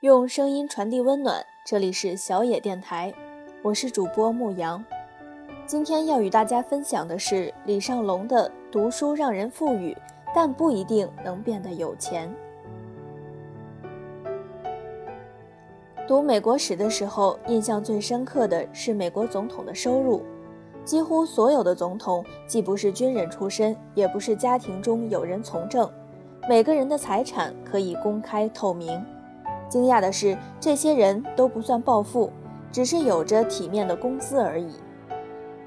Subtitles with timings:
[0.00, 3.12] 用声音传递温暖，这里是小野电台，
[3.60, 4.82] 我是主播牧羊。
[5.66, 9.94] 今天要与大家分享的是李尚龙的《读书让人富裕，
[10.34, 12.34] 但不一定能变得有钱》。
[16.08, 20.22] 读美国史的时候，印象最深刻的是美国总统的收入。
[20.82, 25.92] 几乎所有的总统既不是军人出身，也不是家庭中有人从政，
[26.48, 28.98] 每个人的财产可以公开透明。
[29.70, 32.30] 惊讶的是，这些人都不算暴富，
[32.70, 34.74] 只是有着体面的工资而已。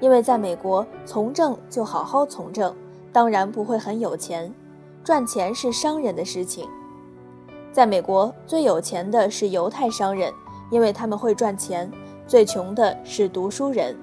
[0.00, 2.74] 因为在美国，从政就好好从政，
[3.12, 4.52] 当然不会很有钱。
[5.04, 6.66] 赚钱是商人的事情。
[7.70, 10.32] 在美国，最有钱的是犹太商人，
[10.70, 11.86] 因为他们会赚钱；
[12.26, 13.94] 最穷的是读书人。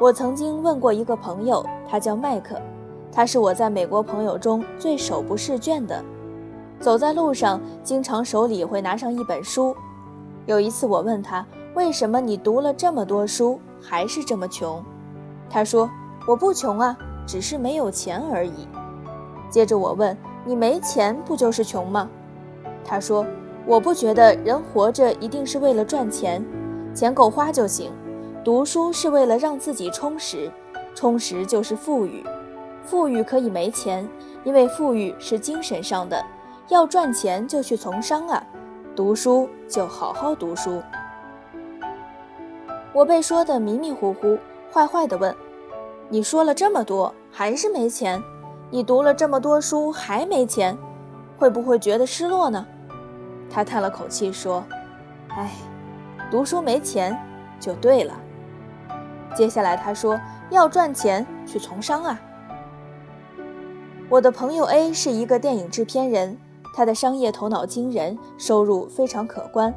[0.00, 2.60] 我曾经问过一个朋友，他叫麦克，
[3.12, 6.04] 他是我在美国朋友中最手不释卷的。
[6.80, 9.76] 走在路上，经常手里会拿上一本书。
[10.46, 14.82] 有一次，我问他：“为什么你读了这么多书，还是这么穷？”
[15.50, 15.90] 他说
[16.26, 18.66] ：“我不穷啊，只是没有钱而已。”
[19.50, 22.08] 接着我问：“你没钱不就是穷吗？”
[22.82, 23.26] 他说
[23.66, 26.42] ：“我不觉得人活着一定是为了赚钱，
[26.94, 27.92] 钱够花就行。
[28.42, 30.50] 读书是为了让自己充实，
[30.94, 32.24] 充实就是富裕。
[32.82, 34.08] 富裕可以没钱，
[34.44, 36.24] 因为富裕是精神上的。”
[36.70, 38.40] 要赚钱就去从商啊，
[38.94, 40.80] 读书就好好读书。
[42.92, 44.38] 我被说的迷迷糊糊，
[44.72, 45.34] 坏坏的问
[46.08, 48.22] ：“你说了这么多，还是没钱？
[48.70, 50.78] 你读了这么多书还没钱，
[51.36, 52.64] 会不会觉得失落呢？”
[53.50, 54.64] 他叹了口气说
[55.36, 55.50] ：“哎，
[56.30, 57.18] 读书没钱
[57.58, 58.14] 就对了。”
[59.34, 62.20] 接下来他说：“要赚钱去从商啊。”
[64.08, 66.38] 我的朋友 A 是一个电影制片人。
[66.74, 69.74] 他的商业头脑惊人，收入非常可观。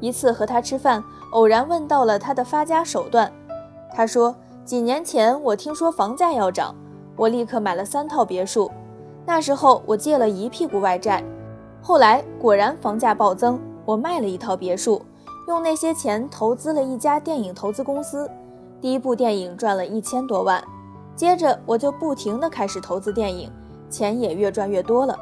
[0.00, 3.30] 一次和他吃饭，偶然问到了他的发家手段。
[3.94, 6.74] 他说：“几年前我听说房价要涨，
[7.16, 8.70] 我立刻买了三套别墅。
[9.24, 11.22] 那时候我借了一屁股外债，
[11.80, 15.00] 后来果然房价暴增，我卖了一套别墅，
[15.48, 18.30] 用那些钱投资了一家电影投资公司。
[18.80, 20.62] 第一部电影赚了一千多万，
[21.16, 23.50] 接着我就不停地开始投资电影，
[23.88, 25.18] 钱也越赚越多了。”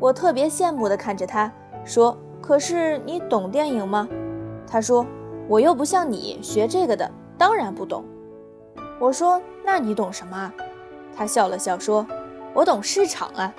[0.00, 1.50] 我特别羡慕地看着他，
[1.84, 4.08] 说：“可是你懂电影吗？”
[4.66, 5.04] 他说
[5.48, 8.04] ：“我又不像你学这个的，当然不懂。”
[9.00, 10.52] 我说：“那你懂什么啊？”
[11.16, 12.06] 他笑了笑说
[12.54, 13.52] ：“我懂市场啊。”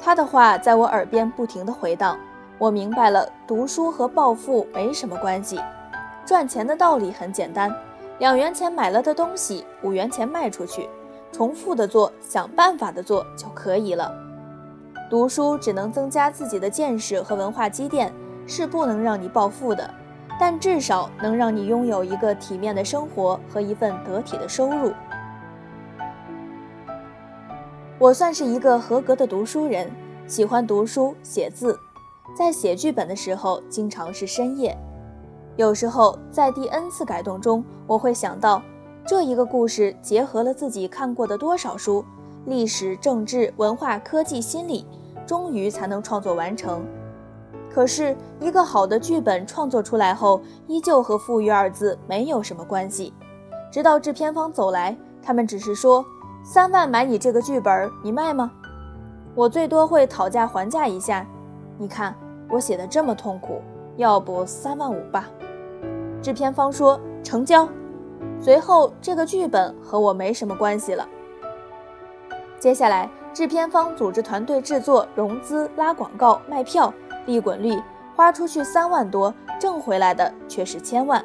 [0.00, 2.18] 他的话在我耳边不停地回荡，
[2.58, 5.60] 我明白了，读书和暴富没什么关系，
[6.26, 7.72] 赚钱的道理很简单：
[8.18, 10.88] 两元钱买了的东西，五元钱卖出去，
[11.30, 14.12] 重复的做，想办法的做就可以了。
[15.10, 18.12] 读书只能增加自己的见识和文化积淀，
[18.46, 19.88] 是不能让你暴富的，
[20.40, 24.92] 但至少能让你拥有一个体面的生活和一份得体的收入。
[27.98, 29.90] 我算是一个合格的读书人，
[30.26, 31.78] 喜欢读书写字，
[32.36, 34.76] 在写剧本的时候经常是深夜，
[35.56, 38.60] 有时候在第 n 次改动中，我会想到
[39.06, 42.04] 这一个故事结合了自己看过的多少书。
[42.46, 44.86] 历史、政治、文化、科技、心理，
[45.26, 46.84] 终于才能创作完成。
[47.70, 53.12] 可是，一个好的剧本创作出来后，依旧和“富裕”二字没有什么关系。
[53.70, 56.04] 直到制片方走来，他们只是说
[56.44, 58.52] ：“三万买你这个剧本，你卖吗？”
[59.34, 61.26] 我最多会讨价还价一下。
[61.76, 62.14] 你看
[62.48, 63.60] 我写的这么痛苦，
[63.96, 65.28] 要不三万五吧？
[66.22, 67.68] 制片方说成交。
[68.38, 71.08] 随后，这个剧本和我没什么关系了。
[72.64, 76.90] 接下来，制片方组织团队制作、融资、拉广告、卖票，
[77.26, 77.78] 利滚利，
[78.16, 81.22] 花出去三万多，挣回来的却是千万。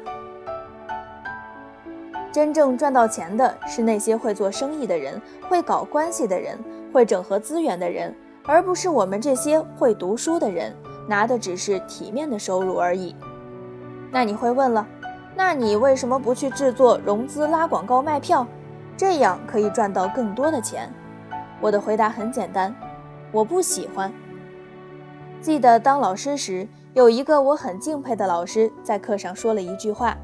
[2.30, 5.18] 真正赚到钱的是那些会做生意的人、
[5.48, 6.58] 会搞关系的人、
[6.92, 8.14] 会整合资源的人，
[8.44, 10.76] 而不是我们这些会读书的人，
[11.08, 13.16] 拿的只是体面的收入而已。
[14.10, 14.86] 那你会问了，
[15.34, 18.46] 那你为什么不去制作、融资、拉广告、卖票，
[18.94, 20.92] 这样可以赚到更多的钱？
[21.60, 22.74] 我的回答很简单，
[23.30, 24.12] 我不喜欢。
[25.40, 30.16] 记得当老师时，有一个我很敬佩的老师在课上说了一句话，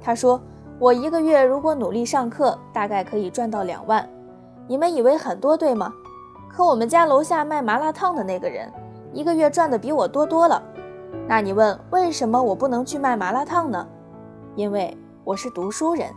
[0.00, 0.40] 他说
[0.78, 4.08] ：“我一个月如果努力上课，大概可以赚到两万。
[4.66, 5.92] 你们以为很多对吗？
[6.48, 8.72] 可我们家楼下卖麻辣烫的那个人，
[9.12, 10.62] 一个月赚的比我多多了。
[11.26, 13.86] 那你问为什么我不能去卖麻辣烫呢？
[14.54, 16.08] 因为我是读书人。”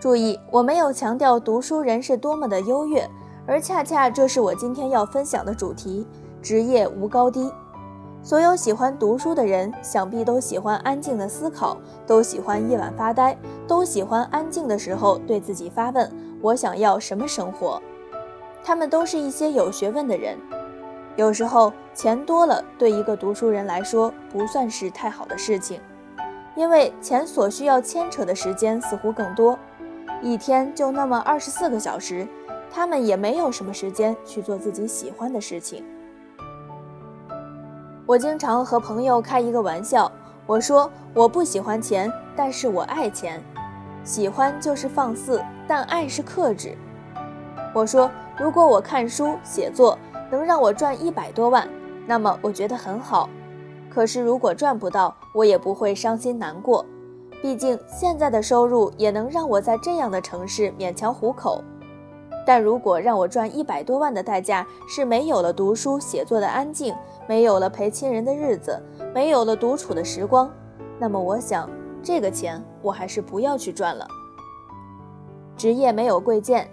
[0.00, 3.08] 注意，我没有强调读书人是多么的优越，
[3.44, 6.06] 而恰恰这是我今天要分享的主题：
[6.40, 7.52] 职业无高低，
[8.22, 13.36] 所有喜欢读书的人，想必都喜欢安静的思考，都喜欢夜晚发呆，
[13.66, 16.08] 都喜欢安静的时候对自己发问：
[16.40, 17.82] 我想要什么生活？
[18.62, 20.38] 他们都是一些有学问的人。
[21.16, 25.80] 有时候钱多了，对一个读书人来说不算是太好的事情，
[26.54, 29.58] 因为钱所需要牵扯的时间似乎更多。
[30.20, 32.26] 一天就那么二十四个小时，
[32.70, 35.84] 他们也没有什么时间去做自己喜欢的事情。
[38.04, 40.10] 我经常和朋友开一个玩笑，
[40.46, 43.42] 我说我不喜欢钱，但是我爱钱。
[44.02, 46.76] 喜欢就是放肆，但爱是克制。
[47.74, 49.98] 我说，如果我看书写作
[50.30, 51.68] 能让我赚一百多万，
[52.06, 53.28] 那么我觉得很好。
[53.90, 56.84] 可是如果赚不到，我也不会伤心难过，
[57.40, 61.62] 毕竟现在的收入也能让我在这样的城市勉强糊口。
[62.46, 66.94] 但如果让我赚一百多万的代价是没有了读书写作的安静，
[67.28, 68.82] 没有了陪亲人的日子，
[69.14, 70.50] 没有了独处的时光，
[70.98, 71.68] 那么我想，
[72.02, 74.08] 这个钱我还是不要去赚了。
[75.56, 76.66] 职业没有贵贱，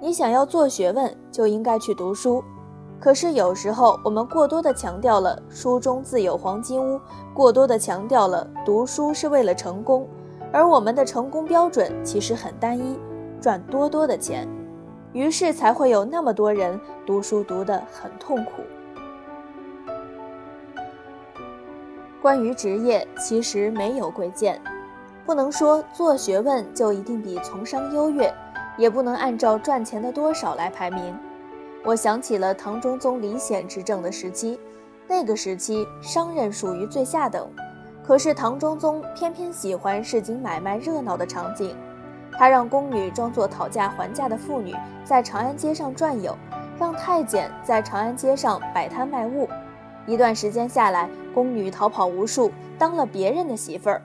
[0.00, 2.42] 你想要做学问，就应该去读书。
[3.00, 7.00] 可是有时候我们过多的强调了书中自有黄金屋，
[7.32, 10.06] 过多的强调了读书是为了成功，
[10.52, 12.98] 而我们的成功标准其实很单一，
[13.40, 14.48] 赚多多的钱。
[15.12, 18.62] 于是才会有那么多人读书读得很痛苦。
[22.20, 24.60] 关于职业，其实没有贵贱，
[25.24, 28.32] 不能说做学问就一定比从商优越，
[28.76, 31.16] 也不能按照赚钱的多少来排名。
[31.88, 34.60] 我想起了唐中宗李显执政的时期，
[35.08, 37.48] 那个时期商人属于最下等，
[38.04, 41.74] 可是唐中宗偏偏喜欢市井买卖热闹的场景。
[42.32, 46.36] 他让宫女装作讨价还价的妇女，在长安街上转悠，
[46.78, 49.48] 让太监在长安街上摆摊卖物。
[50.06, 54.02] 一段时间下来，宫女逃跑无数，当了别人的媳妇儿。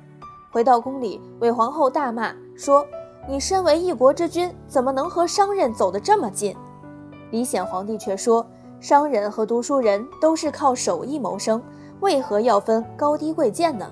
[0.54, 2.88] 回到宫里，韦皇后大骂说
[3.28, 6.56] ：“你身为一国之君，怎么能和商人走得这么近？”
[7.34, 8.46] 李显皇帝却说
[8.80, 11.60] ：“商人和读书人都是靠手艺谋生，
[12.00, 13.92] 为何要分高低贵贱呢？”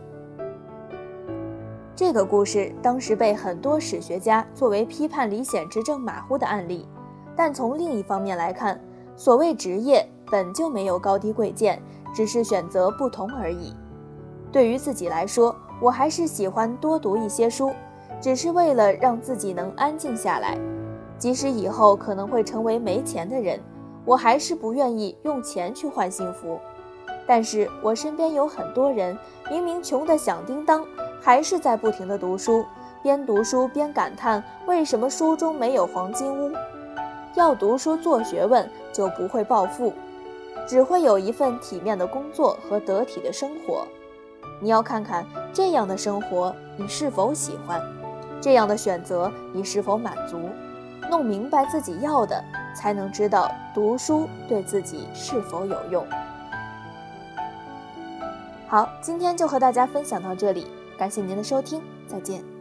[1.97, 6.87] 这个故事当时被很多史学家作为批判李显执政马虎的案例，
[7.35, 8.79] 但从另一方面来看，
[9.15, 11.81] 所谓职业本就没有高低贵贱，
[12.13, 13.73] 只是选择不同而已。
[14.51, 17.71] 对于自己来说，我还是喜欢多读一些书，
[18.21, 20.59] 只是为了让自己能安静下来。
[21.21, 23.59] 即使以后可能会成为没钱的人，
[24.05, 26.59] 我还是不愿意用钱去换幸福。
[27.27, 29.15] 但是我身边有很多人，
[29.47, 30.83] 明明穷得响叮当。
[31.21, 32.65] 还是在不停地读书，
[33.03, 36.51] 边读书边感叹为什么书中没有黄金屋。
[37.35, 39.93] 要读书做学问，就不会暴富，
[40.67, 43.85] 只会有一份体面的工作和得体的生活。
[44.59, 47.79] 你要看看这样的生活，你是否喜欢？
[48.41, 50.39] 这样的选择，你是否满足？
[51.11, 52.41] 弄明白自己要的，
[52.73, 56.07] 才能知道读书对自己是否有用。
[58.69, 60.65] 好，今天就和大家分享到这里。
[60.97, 62.60] 感谢您的收听，再见。